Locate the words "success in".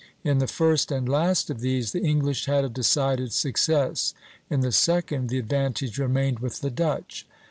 3.31-4.61